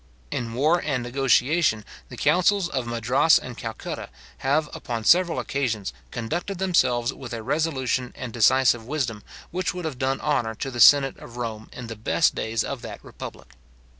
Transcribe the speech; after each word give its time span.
In 0.31 0.53
war 0.53 0.81
and 0.83 1.03
negotiation, 1.03 1.85
the 2.09 2.17
councils 2.17 2.67
of 2.67 2.87
Madras 2.87 3.37
and 3.37 3.55
Calcutta, 3.55 4.09
have 4.39 4.67
upon 4.73 5.03
several 5.03 5.37
occasions, 5.37 5.93
conducted 6.09 6.57
themselves 6.57 7.13
with 7.13 7.33
a 7.33 7.43
resolution 7.43 8.11
and 8.17 8.33
decisive 8.33 8.87
wisdom, 8.87 9.21
which 9.51 9.75
would 9.75 9.85
have 9.85 9.99
done 9.99 10.19
honour 10.19 10.55
to 10.55 10.71
the 10.71 10.79
senate 10.79 11.17
of 11.19 11.37
Rome 11.37 11.69
in 11.71 11.85
the 11.85 11.95
best 11.95 12.33
days 12.33 12.63
of 12.63 12.81
that 12.81 13.03
republic. 13.05 13.49